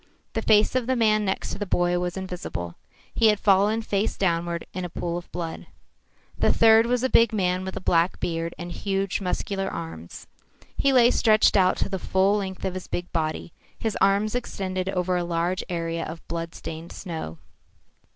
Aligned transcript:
The 0.33 0.41
face 0.41 0.73
of 0.73 0.87
the 0.87 0.95
man 0.95 1.25
next 1.25 1.51
to 1.51 1.59
the 1.59 1.65
boy 1.67 1.99
was 1.99 2.17
invisible. 2.17 2.73
He 3.13 3.27
had 3.27 3.39
fallen 3.39 3.83
face 3.83 4.17
downward 4.17 4.65
in 4.73 4.83
a 4.83 4.89
pool 4.89 5.15
of 5.15 5.31
blood. 5.31 5.67
The 6.35 6.51
third 6.51 6.87
was 6.87 7.03
a 7.03 7.07
big 7.07 7.31
man 7.31 7.63
with 7.63 7.75
a 7.77 7.81
black 7.81 8.19
beard 8.19 8.55
and 8.57 8.71
huge, 8.71 9.21
muscular 9.21 9.67
arms. 9.69 10.25
He 10.75 10.91
lay 10.91 11.11
stretched 11.11 11.55
out 11.55 11.77
to 11.77 11.87
the 11.87 11.99
full 11.99 12.37
length 12.37 12.65
of 12.65 12.73
his 12.73 12.87
big 12.87 13.11
body, 13.11 13.53
his 13.77 13.95
arms 14.01 14.33
extended 14.33 14.89
over 14.89 15.17
a 15.17 15.23
large 15.23 15.63
area 15.69 16.03
of 16.03 16.27
blood 16.27 16.55
stained 16.55 16.91
snow. 16.91 17.37